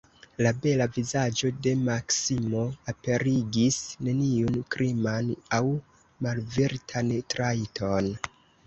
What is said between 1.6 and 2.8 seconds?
de Maksimo